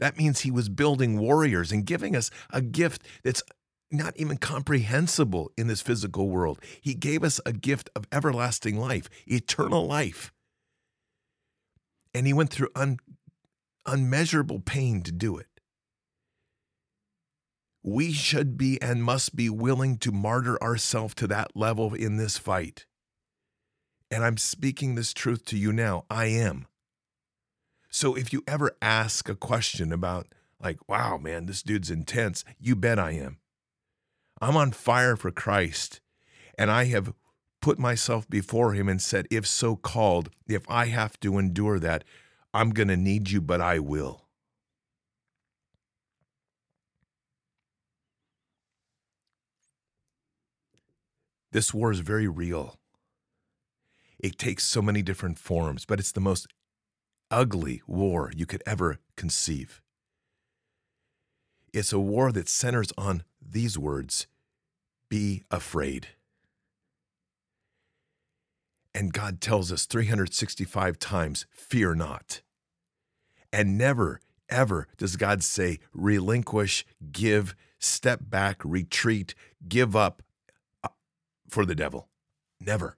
[0.00, 3.44] That means he was building warriors and giving us a gift that's
[3.88, 6.58] not even comprehensible in this physical world.
[6.80, 10.32] He gave us a gift of everlasting life, eternal life.
[12.12, 12.98] And he went through un-
[13.86, 15.55] unmeasurable pain to do it
[17.86, 22.36] we should be and must be willing to martyr ourselves to that level in this
[22.36, 22.84] fight.
[24.10, 26.04] And I'm speaking this truth to you now.
[26.10, 26.66] I am.
[27.88, 30.26] So if you ever ask a question about,
[30.60, 33.38] like, wow, man, this dude's intense, you bet I am.
[34.40, 36.00] I'm on fire for Christ,
[36.58, 37.14] and I have
[37.62, 42.02] put myself before him and said, if so called, if I have to endure that,
[42.52, 44.25] I'm going to need you, but I will.
[51.56, 52.76] This war is very real.
[54.18, 56.48] It takes so many different forms, but it's the most
[57.30, 59.80] ugly war you could ever conceive.
[61.72, 64.26] It's a war that centers on these words
[65.08, 66.08] be afraid.
[68.94, 72.42] And God tells us 365 times, fear not.
[73.50, 79.34] And never, ever does God say, relinquish, give, step back, retreat,
[79.66, 80.22] give up,
[81.48, 82.08] for the devil.
[82.60, 82.96] Never.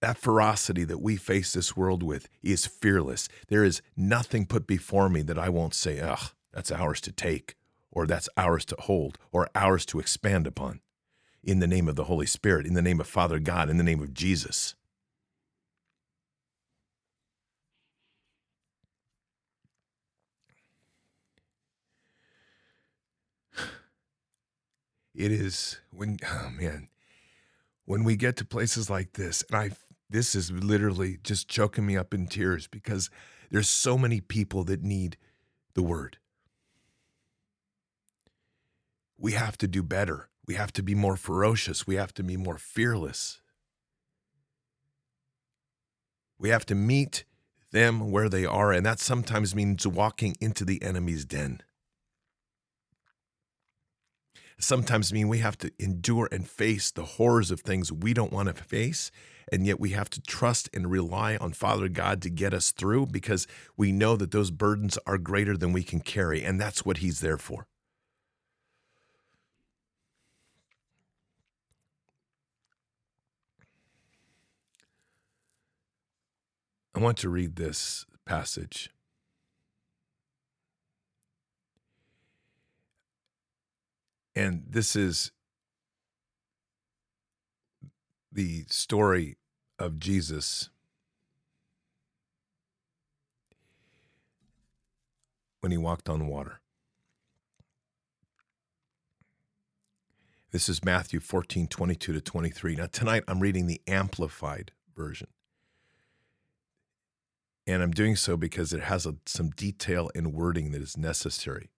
[0.00, 3.28] That ferocity that we face this world with is fearless.
[3.46, 7.54] There is nothing put before me that I won't say, ugh, that's ours to take,
[7.92, 10.80] or that's ours to hold, or ours to expand upon.
[11.44, 13.84] In the name of the Holy Spirit, in the name of Father God, in the
[13.84, 14.74] name of Jesus.
[25.14, 26.88] It is when oh man.
[27.84, 29.70] When we get to places like this and i
[30.08, 33.08] this is literally just choking me up in tears because
[33.50, 35.16] there's so many people that need
[35.74, 36.18] the word.
[39.16, 40.28] We have to do better.
[40.46, 41.86] We have to be more ferocious.
[41.86, 43.40] We have to be more fearless.
[46.38, 47.24] We have to meet
[47.70, 51.62] them where they are and that sometimes means walking into the enemy's den
[54.62, 58.48] sometimes mean we have to endure and face the horrors of things we don't want
[58.48, 59.10] to face.
[59.50, 63.06] And yet we have to trust and rely on Father God to get us through
[63.06, 63.46] because
[63.76, 66.42] we know that those burdens are greater than we can carry.
[66.42, 67.66] And that's what He's there for.
[76.94, 78.90] I want to read this passage.
[84.34, 85.30] And this is
[88.30, 89.36] the story
[89.78, 90.70] of Jesus
[95.60, 96.60] when he walked on water.
[100.50, 102.76] This is Matthew 14, 22 to 23.
[102.76, 105.28] Now, tonight I'm reading the Amplified version.
[107.66, 111.71] And I'm doing so because it has a, some detail and wording that is necessary.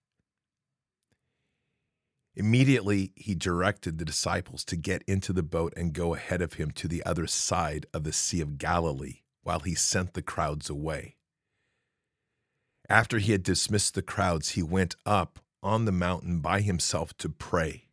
[2.35, 6.71] Immediately, he directed the disciples to get into the boat and go ahead of him
[6.71, 11.15] to the other side of the Sea of Galilee while he sent the crowds away.
[12.89, 17.29] After he had dismissed the crowds, he went up on the mountain by himself to
[17.29, 17.87] pray.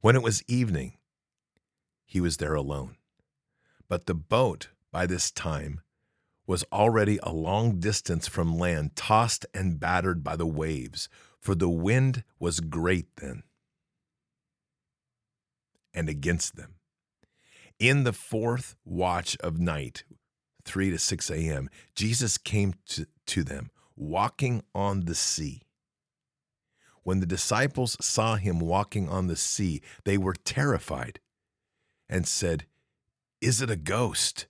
[0.00, 0.98] When it was evening,
[2.04, 2.96] he was there alone.
[3.88, 5.80] But the boat, by this time,
[6.46, 11.08] was already a long distance from land, tossed and battered by the waves,
[11.40, 13.42] for the wind was great then
[15.94, 16.74] and against them.
[17.78, 20.04] In the fourth watch of night,
[20.64, 25.62] 3 to 6 a.m., Jesus came to, to them, walking on the sea.
[27.02, 31.18] When the disciples saw him walking on the sea, they were terrified
[32.08, 32.66] and said,
[33.40, 34.46] Is it a ghost?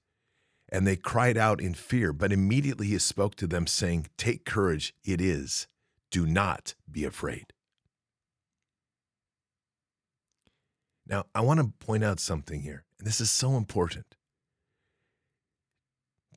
[0.72, 2.12] And they cried out in fear.
[2.12, 5.68] But immediately he spoke to them, saying, Take courage, it is.
[6.10, 7.52] Do not be afraid.
[11.06, 14.16] Now, I want to point out something here, and this is so important.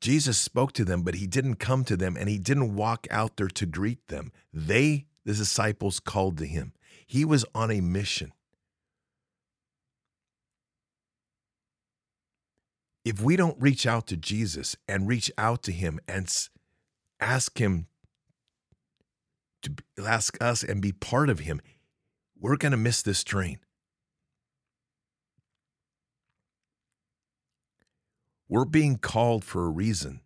[0.00, 3.38] Jesus spoke to them, but he didn't come to them and he didn't walk out
[3.38, 4.30] there to greet them.
[4.52, 6.74] They, the disciples, called to him.
[7.06, 8.32] He was on a mission.
[13.06, 16.28] If we don't reach out to Jesus and reach out to him and
[17.20, 17.86] ask him
[19.62, 19.72] to
[20.04, 21.60] ask us and be part of him,
[22.36, 23.60] we're going to miss this train.
[28.48, 30.20] We're being called for a reason.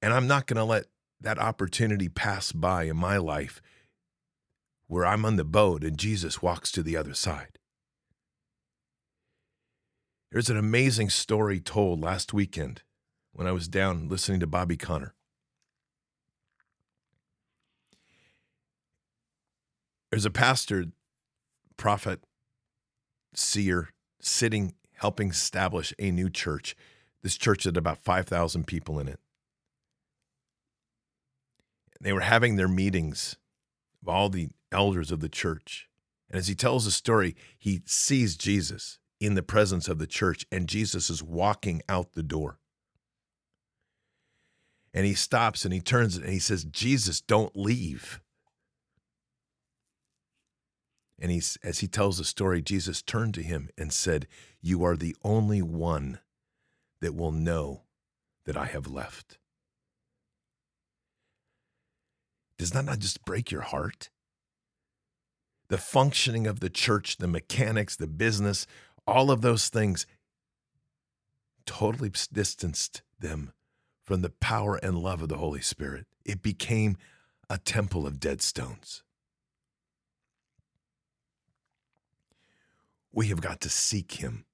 [0.00, 0.86] And I'm not going to let
[1.20, 3.60] that opportunity pass by in my life
[4.86, 7.58] where I'm on the boat and Jesus walks to the other side.
[10.36, 12.82] There's an amazing story told last weekend
[13.32, 15.14] when I was down listening to Bobby Conner.
[20.10, 20.88] There's a pastor,
[21.78, 22.20] prophet,
[23.32, 26.76] seer sitting helping establish a new church.
[27.22, 29.20] This church had about 5,000 people in it.
[31.98, 33.36] They were having their meetings
[34.02, 35.88] of all the elders of the church.
[36.28, 40.46] And as he tells the story, he sees Jesus in the presence of the church,
[40.52, 42.58] and Jesus is walking out the door.
[44.92, 48.20] And he stops and he turns and he says, Jesus, don't leave.
[51.18, 54.26] And he's, as he tells the story, Jesus turned to him and said,
[54.60, 56.20] You are the only one
[57.00, 57.82] that will know
[58.44, 59.38] that I have left.
[62.58, 64.10] Does that not just break your heart?
[65.68, 68.66] The functioning of the church, the mechanics, the business,
[69.06, 70.06] all of those things
[71.64, 73.52] totally distanced them
[74.02, 76.06] from the power and love of the Holy Spirit.
[76.24, 76.96] It became
[77.50, 79.02] a temple of dead stones.
[83.12, 84.44] We have got to seek Him.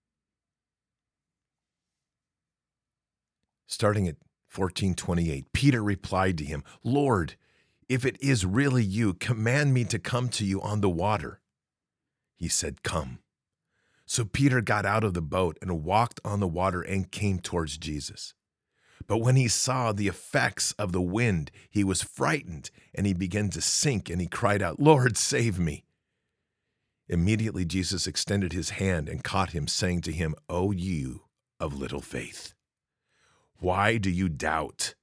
[3.67, 4.17] Starting at
[4.55, 7.37] 1428, Peter replied to him, Lord,
[7.89, 11.41] if it is really you, command me to come to you on the water.
[12.37, 13.21] He said, Come.
[14.07, 17.79] So Peter got out of the boat and walked on the water and came towards
[17.79, 18.35] Jesus.
[19.07, 23.51] But when he saw the effects of the wind, he was frightened and he began
[23.51, 25.85] to sink and he cried out, Lord, save me.
[27.09, 31.23] Immediately Jesus extended his hand and caught him, saying to him, O you
[31.59, 32.55] of little faith,
[33.59, 34.95] why do you doubt?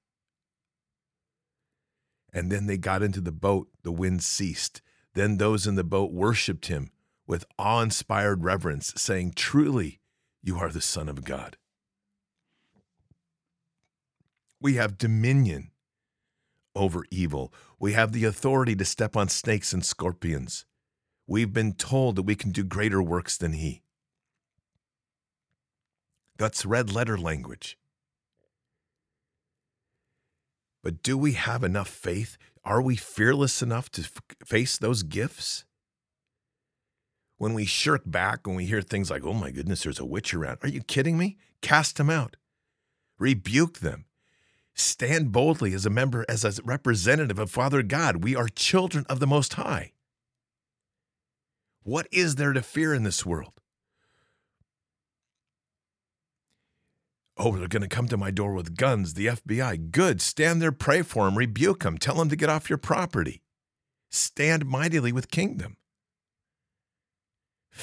[2.33, 4.81] And then they got into the boat, the wind ceased.
[5.13, 6.91] Then those in the boat worshiped him
[7.29, 9.99] with awe inspired reverence, saying, Truly,
[10.41, 11.57] you are the Son of God.
[14.59, 15.69] We have dominion
[16.75, 17.53] over evil.
[17.79, 20.65] We have the authority to step on snakes and scorpions.
[21.27, 23.83] We've been told that we can do greater works than he.
[26.39, 27.77] That's red letter language.
[30.81, 32.37] But do we have enough faith?
[32.65, 34.13] Are we fearless enough to f-
[34.43, 35.65] face those gifts?
[37.39, 40.33] When we shirk back, when we hear things like, oh my goodness, there's a witch
[40.33, 41.37] around, are you kidding me?
[41.61, 42.35] Cast them out,
[43.17, 44.05] rebuke them,
[44.73, 48.25] stand boldly as a member, as a representative of Father God.
[48.25, 49.93] We are children of the Most High.
[51.83, 53.53] What is there to fear in this world?
[57.37, 59.91] Oh, they're going to come to my door with guns, the FBI.
[59.91, 60.21] Good.
[60.21, 63.43] Stand there, pray for them, rebuke them, tell them to get off your property.
[64.09, 65.77] Stand mightily with kingdom.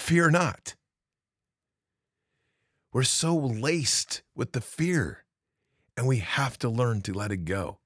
[0.07, 0.77] Fear not.
[2.93, 5.25] We're so laced with the fear,
[5.97, 7.81] and we have to learn to let it go.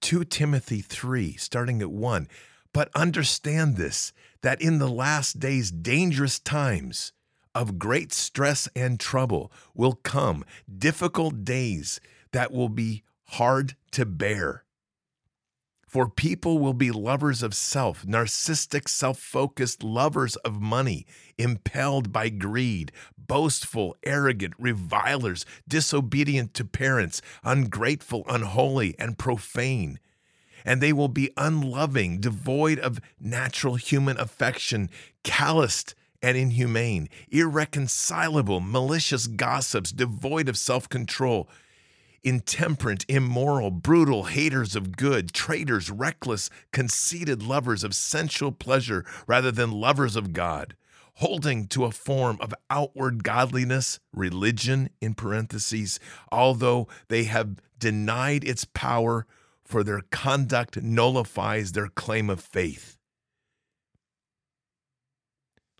[0.00, 2.26] 2 Timothy 3, starting at 1.
[2.72, 7.12] But understand this that in the last days, dangerous times,
[7.54, 10.42] of great stress and trouble will come,
[10.74, 12.00] difficult days
[12.32, 14.64] that will be hard to bear.
[15.94, 21.06] For people will be lovers of self, narcissistic, self focused lovers of money,
[21.38, 30.00] impelled by greed, boastful, arrogant, revilers, disobedient to parents, ungrateful, unholy, and profane.
[30.64, 34.90] And they will be unloving, devoid of natural human affection,
[35.22, 41.48] calloused and inhumane, irreconcilable, malicious gossips, devoid of self control,
[42.24, 49.70] intemperate, immoral, brutal, haters of good, traitors, reckless, conceited lovers of sensual pleasure rather than
[49.70, 50.74] lovers of God,
[51.16, 56.00] holding to a form of outward godliness, religion in parentheses,
[56.32, 59.26] although they have denied its power,
[59.64, 62.98] for their conduct nullifies their claim of faith.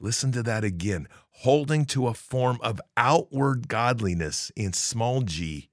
[0.01, 1.07] Listen to that again.
[1.39, 5.69] Holding to a form of outward godliness in small g,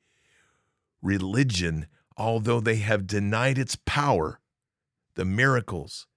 [1.02, 1.88] religion,
[2.18, 4.40] although they have denied its power,
[5.16, 6.08] the miracles,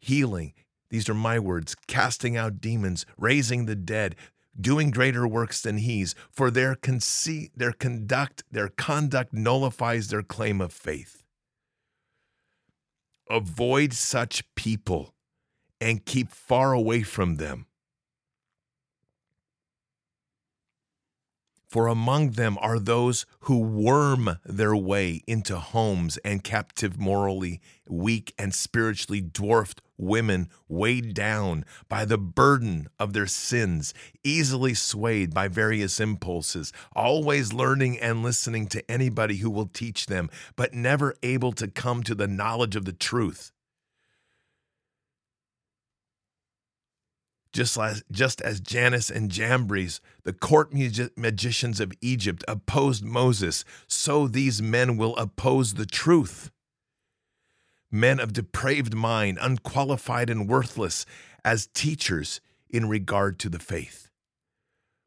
[0.00, 0.54] healing,
[0.90, 4.16] these are my words, casting out demons, raising the dead,
[4.58, 10.60] doing greater works than he's, for their conceit, their conduct, their conduct nullifies their claim
[10.60, 11.22] of faith.
[13.30, 15.14] Avoid such people
[15.80, 17.66] and keep far away from them.
[21.68, 28.32] For among them are those who worm their way into homes and captive morally weak
[28.38, 33.92] and spiritually dwarfed women weighed down by the burden of their sins,
[34.24, 40.30] easily swayed by various impulses, always learning and listening to anybody who will teach them,
[40.56, 43.52] but never able to come to the knowledge of the truth.
[47.58, 50.72] Just as, just as Jannes and Jambres, the court
[51.16, 56.52] magicians of Egypt, opposed Moses, so these men will oppose the truth.
[57.90, 61.04] Men of depraved mind, unqualified and worthless
[61.44, 62.40] as teachers
[62.70, 64.08] in regard to the faith.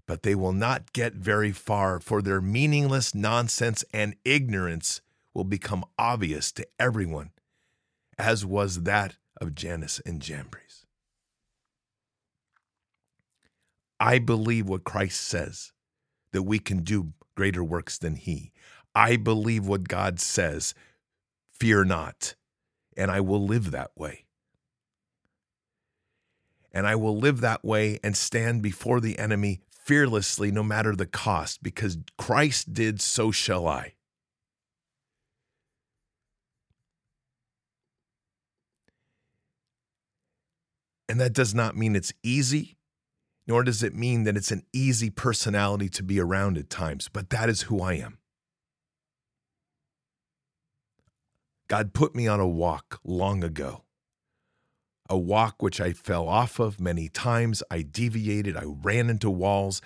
[0.05, 4.99] But they will not get very far, for their meaningless nonsense and ignorance
[5.33, 7.29] will become obvious to everyone,
[8.17, 10.60] as was that of Jannes and Jambres.
[14.01, 15.73] I believe what Christ says,
[16.33, 18.51] that we can do greater works than he.
[18.95, 20.73] I believe what God says,
[21.51, 22.33] fear not,
[22.97, 24.25] and I will live that way.
[26.71, 31.05] And I will live that way and stand before the enemy fearlessly, no matter the
[31.05, 33.93] cost, because Christ did, so shall I.
[41.07, 42.77] And that does not mean it's easy
[43.47, 47.29] nor does it mean that it's an easy personality to be around at times, but
[47.29, 48.17] that is who I am.
[51.67, 53.83] God put me on a walk long ago,
[55.09, 57.63] a walk which I fell off of many times.
[57.71, 59.81] I deviated, I ran into walls,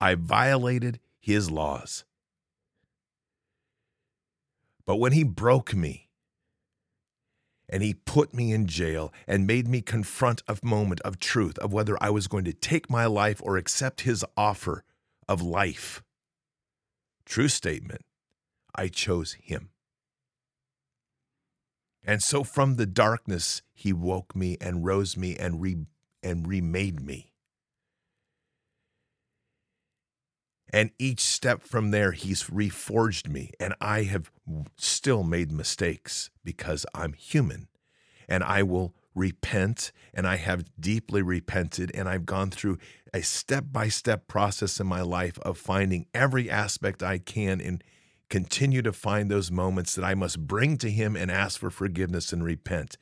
[0.00, 2.04] I violated his laws.
[4.84, 6.09] But when he broke me,
[7.70, 11.72] and he put me in jail and made me confront a moment of truth of
[11.72, 14.84] whether I was going to take my life or accept his offer
[15.28, 16.02] of life.
[17.24, 18.04] True statement.
[18.74, 19.70] I chose him.
[22.04, 25.76] And so from the darkness he woke me and rose me and re,
[26.22, 27.29] and remade me.
[30.72, 33.50] And each step from there, he's reforged me.
[33.58, 34.30] And I have
[34.76, 37.68] still made mistakes because I'm human.
[38.28, 39.90] And I will repent.
[40.14, 41.90] And I have deeply repented.
[41.94, 42.78] And I've gone through
[43.12, 47.82] a step by step process in my life of finding every aspect I can and
[48.28, 52.32] continue to find those moments that I must bring to him and ask for forgiveness
[52.32, 52.96] and repent.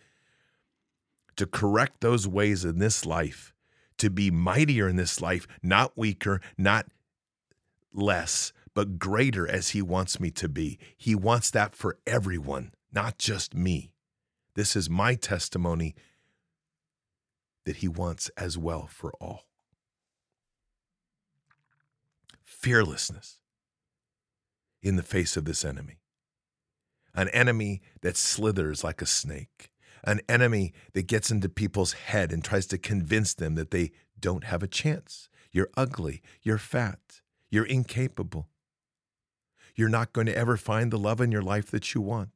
[1.36, 3.52] To correct those ways in this life,
[3.98, 6.86] to be mightier in this life, not weaker, not
[7.92, 10.78] less, but greater as He wants me to be.
[10.96, 13.92] He wants that for everyone, not just me.
[14.54, 15.94] This is my testimony
[17.64, 19.46] that He wants as well for all.
[22.44, 23.38] Fearlessness
[24.82, 26.00] in the face of this enemy.
[27.14, 29.70] An enemy that slithers like a snake,
[30.04, 34.44] an enemy that gets into people's head and tries to convince them that they don't
[34.44, 35.28] have a chance.
[35.50, 37.20] You're ugly, you're fat,
[37.50, 38.48] you're incapable.
[39.74, 42.30] You're not going to ever find the love in your life that you want.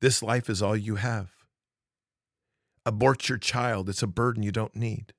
[0.00, 1.30] This life is all you have.
[2.86, 5.12] Abort your child, it's a burden you don't need.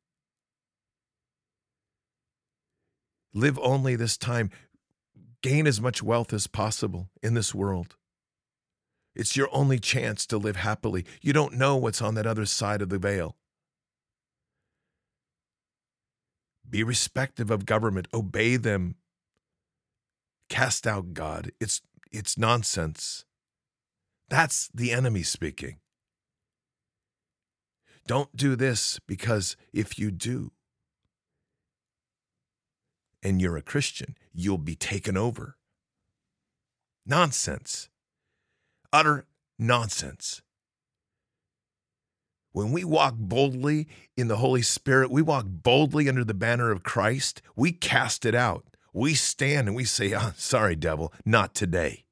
[3.34, 4.50] Live only this time.
[5.42, 7.96] Gain as much wealth as possible in this world.
[9.16, 11.06] It's your only chance to live happily.
[11.22, 13.36] You don't know what's on that other side of the veil.
[16.70, 18.96] Be respective of government, obey them.
[20.50, 21.52] Cast out God.
[21.60, 23.26] It's it's nonsense.
[24.30, 25.78] That's the enemy speaking.
[28.08, 30.52] Don't do this because if you do,
[33.22, 35.58] and you're a Christian, you'll be taken over.
[37.06, 37.90] Nonsense.
[38.92, 40.42] Utter nonsense.
[42.52, 43.88] When we walk boldly
[44.18, 48.34] in the Holy Spirit, we walk boldly under the banner of Christ, we cast it
[48.34, 48.66] out.
[48.92, 52.06] We stand and we say, oh, Sorry, devil, not today.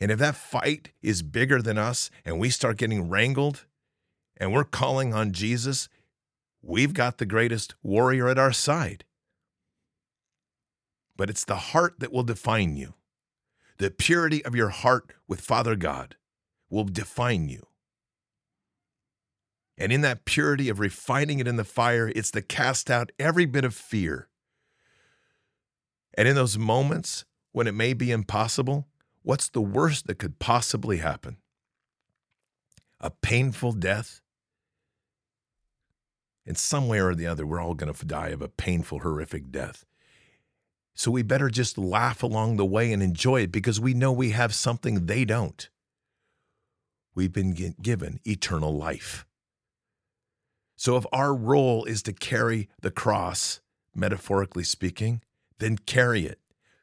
[0.00, 3.64] And if that fight is bigger than us and we start getting wrangled
[4.36, 5.88] and we're calling on Jesus,
[6.60, 9.04] we've got the greatest warrior at our side.
[11.16, 12.94] But it's the heart that will define you.
[13.78, 16.16] The purity of your heart with Father God
[16.70, 17.66] will define you.
[19.76, 23.46] And in that purity of refining it in the fire, it's to cast out every
[23.46, 24.28] bit of fear.
[26.16, 28.86] And in those moments when it may be impossible,
[29.22, 31.38] what's the worst that could possibly happen?
[33.00, 34.20] A painful death?
[36.46, 39.50] In some way or the other, we're all going to die of a painful, horrific
[39.50, 39.84] death.
[40.94, 44.30] So we better just laugh along the way and enjoy it because we know we
[44.30, 45.68] have something they don't.
[47.14, 49.26] We've been given eternal life.
[50.76, 53.60] So if our role is to carry the cross,
[53.94, 55.22] metaphorically speaking,
[55.58, 56.40] then carry it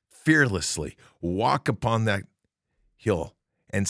[0.09, 0.95] fearlessly.
[1.21, 2.23] Walk upon that
[2.95, 3.35] hill
[3.69, 3.87] and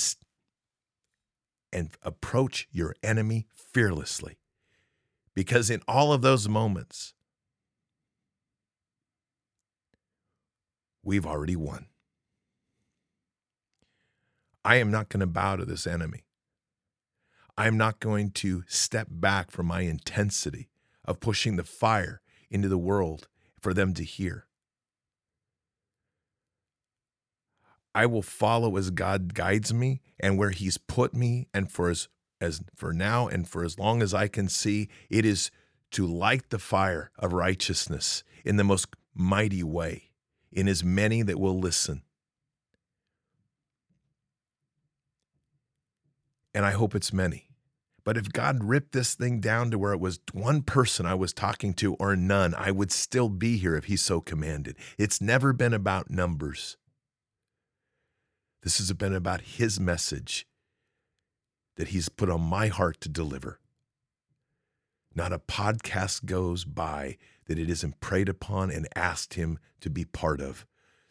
[1.73, 4.37] and approach your enemy fearlessly.
[5.33, 7.13] Because in all of those moments,
[11.03, 11.87] we've already won.
[14.63, 16.25] I am not going to bow to this enemy.
[17.57, 20.69] I'm not going to step back from my intensity
[21.05, 23.27] of pushing the fire into the world
[23.59, 24.47] for them to hear.
[27.93, 32.07] I will follow as God guides me and where he's put me and for as
[32.39, 35.51] as for now and for as long as I can see it is
[35.91, 40.10] to light the fire of righteousness in the most mighty way
[40.51, 42.03] in as many that will listen.
[46.53, 47.47] And I hope it's many.
[48.03, 51.33] But if God ripped this thing down to where it was one person I was
[51.33, 54.75] talking to or none, I would still be here if He so commanded.
[54.97, 56.77] It's never been about numbers.
[58.63, 60.47] This has been about His message
[61.77, 63.59] that He's put on my heart to deliver.
[65.13, 67.17] Not a podcast goes by
[67.51, 70.65] that it isn't prayed upon and asked Him to be part of,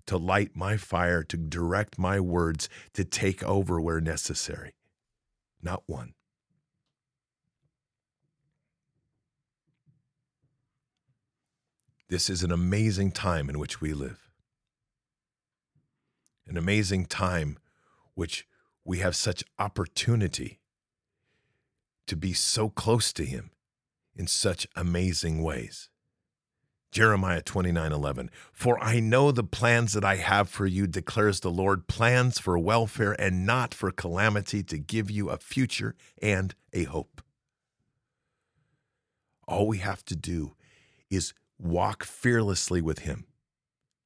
[0.06, 4.72] to light my fire, to direct my words, to take over where necessary.
[5.62, 6.14] Not one.
[12.08, 14.30] This is an amazing time in which we live.
[16.46, 17.58] An amazing time
[18.14, 18.46] which
[18.82, 20.58] we have such opportunity
[22.06, 23.50] to be so close to Him
[24.16, 25.89] in such amazing ways.
[26.90, 28.30] Jeremiah 29 11.
[28.52, 32.58] For I know the plans that I have for you, declares the Lord, plans for
[32.58, 37.22] welfare and not for calamity, to give you a future and a hope.
[39.46, 40.54] All we have to do
[41.10, 43.26] is walk fearlessly with Him.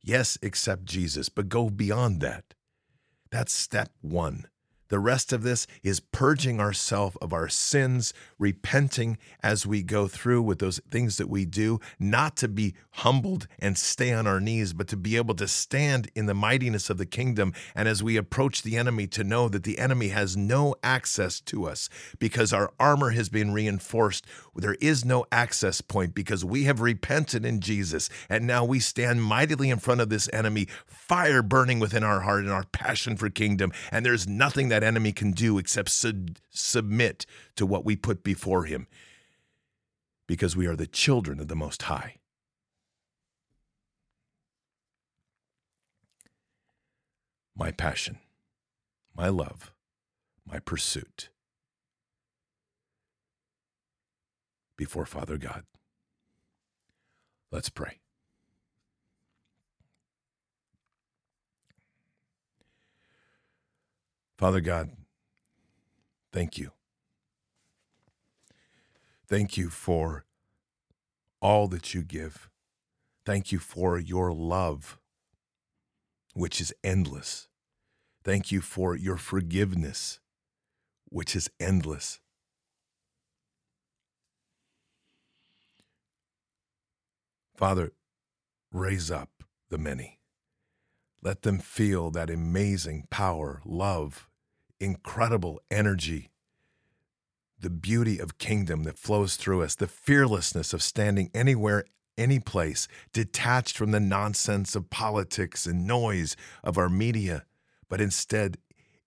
[0.02, 2.54] Yes, accept Jesus, but go beyond that.
[3.30, 4.46] That's step one.
[4.88, 10.42] The rest of this is purging ourselves of our sins, repenting as we go through
[10.42, 14.72] with those things that we do, not to be humbled and stay on our knees,
[14.72, 17.52] but to be able to stand in the mightiness of the kingdom.
[17.74, 21.66] And as we approach the enemy, to know that the enemy has no access to
[21.66, 24.26] us because our armor has been reinforced.
[24.56, 28.10] There is no access point because we have repented in Jesus.
[28.28, 32.42] And now we stand mightily in front of this enemy, fire burning within our heart
[32.44, 33.72] and our passion for kingdom.
[33.92, 38.64] And there's nothing that enemy can do except sub- submit to what we put before
[38.64, 38.86] him
[40.26, 42.16] because we are the children of the Most High.
[47.56, 48.18] My passion,
[49.14, 49.72] my love,
[50.44, 51.28] my pursuit
[54.76, 55.64] before Father God.
[57.52, 58.00] Let's pray.
[64.44, 64.90] Father God,
[66.30, 66.72] thank you.
[69.26, 70.26] Thank you for
[71.40, 72.50] all that you give.
[73.24, 74.98] Thank you for your love,
[76.34, 77.48] which is endless.
[78.22, 80.20] Thank you for your forgiveness,
[81.06, 82.20] which is endless.
[87.56, 87.92] Father,
[88.70, 89.30] raise up
[89.70, 90.18] the many.
[91.22, 94.28] Let them feel that amazing power, love,
[94.84, 96.30] incredible energy,
[97.58, 101.84] the beauty of kingdom that flows through us, the fearlessness of standing anywhere,
[102.16, 107.44] any place, detached from the nonsense of politics and noise of our media,
[107.88, 108.58] but instead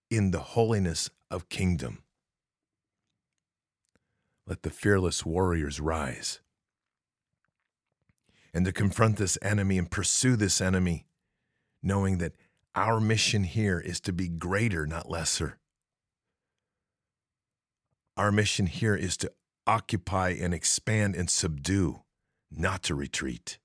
[0.09, 2.03] in the holiness of kingdom.
[4.45, 6.39] Let the fearless warriors rise
[8.53, 11.05] and to confront this enemy and pursue this enemy
[11.84, 12.34] knowing that
[12.75, 15.57] our mission here is to be greater, not lesser.
[18.18, 19.32] Our mission here is to
[19.68, 22.01] occupy and expand and subdue,
[22.49, 23.59] not to retreat.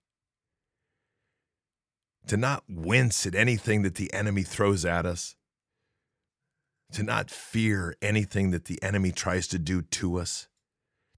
[2.27, 5.37] To not wince at anything that the enemy throws at us,
[6.93, 10.49] to not fear anything that the enemy tries to do to us,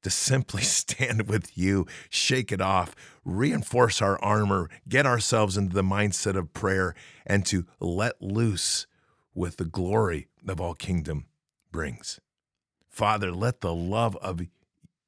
[0.03, 5.83] to simply stand with you, shake it off, reinforce our armor, get ourselves into the
[5.83, 6.95] mindset of prayer,
[7.27, 8.87] and to let loose
[9.35, 11.27] with the glory of all kingdom
[11.73, 12.21] brings.
[12.95, 14.41] Father, let the love of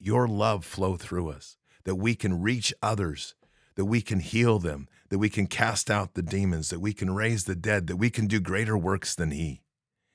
[0.00, 3.36] your love flow through us, that we can reach others,
[3.76, 7.14] that we can heal them, that we can cast out the demons, that we can
[7.14, 9.62] raise the dead, that we can do greater works than He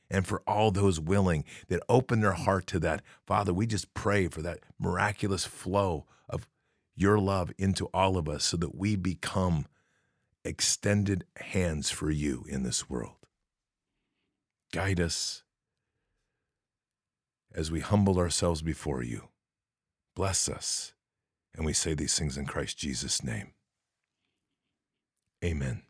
[0.10, 3.02] and for all those willing that open their heart to that.
[3.26, 6.46] Father, we just pray for that miraculous flow of
[6.94, 9.66] your love into all of us so that we become
[10.44, 13.16] extended hands for you in this world.
[14.74, 15.44] Guide us
[17.54, 19.30] as we humble ourselves before you.
[20.16, 20.94] Bless us.
[21.56, 23.54] And we say these things in Christ Jesus' name.
[25.44, 25.84] Amen.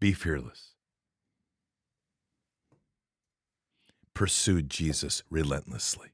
[0.00, 0.70] Be fearless.
[4.14, 6.08] Pursue Jesus relentlessly.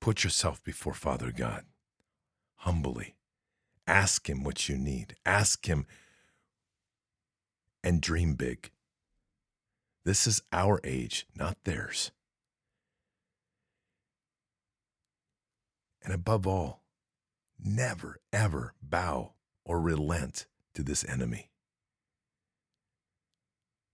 [0.00, 1.64] Put yourself before Father God
[2.56, 3.16] humbly.
[3.86, 5.16] Ask Him what you need.
[5.26, 5.86] Ask Him
[7.82, 8.70] and dream big.
[10.04, 12.10] This is our age, not theirs.
[16.04, 16.82] And above all,
[17.62, 19.32] never, ever bow
[19.64, 21.50] or relent to this enemy.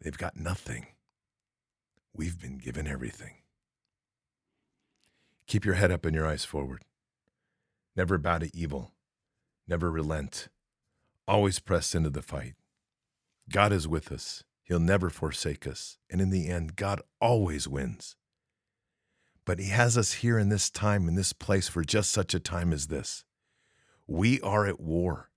[0.00, 0.86] They've got nothing.
[2.14, 3.34] We've been given everything.
[5.46, 6.82] Keep your head up and your eyes forward.
[7.96, 8.92] Never bow to evil.
[9.66, 10.48] Never relent.
[11.26, 12.54] Always press into the fight.
[13.50, 14.44] God is with us.
[14.62, 15.98] He'll never forsake us.
[16.10, 18.16] And in the end, God always wins.
[19.44, 22.40] But He has us here in this time, in this place, for just such a
[22.40, 23.24] time as this.
[24.06, 25.30] We are at war.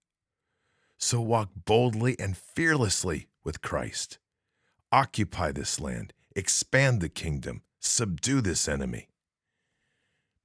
[0.98, 4.20] So walk boldly and fearlessly with Christ.
[4.92, 9.08] Occupy this land, expand the kingdom, subdue this enemy.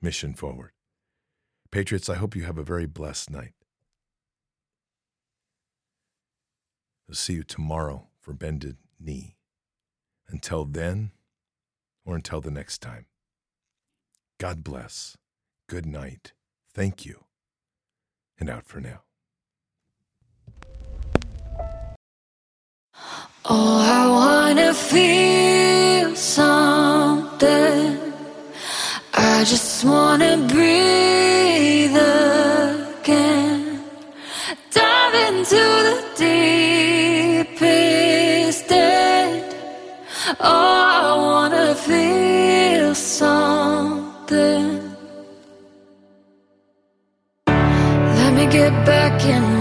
[0.01, 0.71] Mission forward.
[1.73, 3.53] Patriots, I hope you have a very blessed night.
[7.09, 9.37] I'll see you tomorrow for Bended Knee.
[10.29, 11.13] Until then,
[12.05, 13.07] or until the next time,
[14.39, 15.17] God bless.
[15.69, 16.33] Good night.
[16.75, 17.25] Thank you.
[18.39, 19.03] And out for now.
[23.45, 28.13] Oh, I wanna feel something.
[29.15, 31.97] I just wanna breathe
[33.01, 33.85] again.
[34.73, 36.46] Dive into the deep.
[40.49, 44.67] Oh, I wanna feel something.
[48.19, 49.56] Let me get back in.